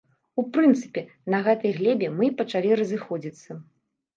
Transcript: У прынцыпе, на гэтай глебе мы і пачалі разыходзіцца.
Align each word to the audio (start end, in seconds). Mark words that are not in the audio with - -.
У 0.43 0.45
прынцыпе, 0.55 1.03
на 1.35 1.41
гэтай 1.47 1.75
глебе 1.81 2.09
мы 2.17 2.27
і 2.29 2.33
пачалі 2.43 2.69
разыходзіцца. 2.83 3.51